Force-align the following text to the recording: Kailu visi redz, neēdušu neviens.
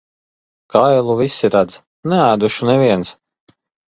Kailu 0.75 1.17
visi 1.19 1.51
redz, 1.55 1.75
neēdušu 2.13 2.69
neviens. 2.71 3.13